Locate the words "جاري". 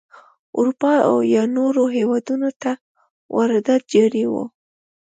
3.93-4.23